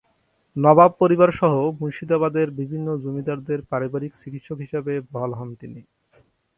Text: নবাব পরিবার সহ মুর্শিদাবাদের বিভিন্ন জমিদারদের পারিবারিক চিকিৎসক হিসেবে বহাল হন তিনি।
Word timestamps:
নবাব 0.55 0.91
পরিবার 1.01 1.29
সহ 1.31 1.53
মুর্শিদাবাদের 1.79 2.47
বিভিন্ন 2.59 2.87
জমিদারদের 3.03 3.59
পারিবারিক 3.71 4.13
চিকিৎসক 4.15 4.57
হিসেবে 4.57 4.93
বহাল 5.11 5.31
হন 5.33 5.49
তিনি। 5.61 5.81